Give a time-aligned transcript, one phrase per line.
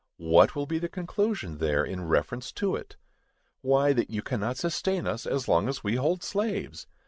[0.17, 2.97] What will be the conclusion, there, in reference to it?
[3.61, 6.87] Why, that you cannot sustain us as long as we hold slaves!